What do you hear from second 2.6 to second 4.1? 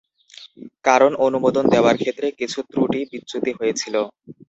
ত্রুটি বিচ্যুতি হয়েছিল।